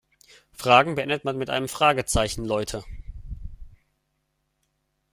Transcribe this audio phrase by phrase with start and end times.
[0.51, 2.83] Fragen beendet man mit einem Fragezeichen, Leute!